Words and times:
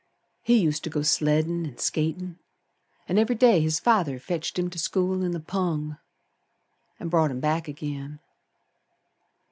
He 0.41 0.57
used 0.57 0.83
to 0.85 0.89
go 0.89 1.01
sleddin' 1.01 1.63
and 1.63 1.79
skatin', 1.79 2.39
An' 3.07 3.19
every 3.19 3.35
day 3.35 3.61
his 3.61 3.79
father 3.79 4.17
fetched 4.17 4.57
him 4.57 4.67
to 4.71 4.79
school 4.79 5.21
in 5.23 5.29
the 5.29 5.39
pung 5.39 5.97
An' 6.99 7.07
brought 7.09 7.29
him 7.29 7.39
back 7.39 7.69
agin. 7.69 8.19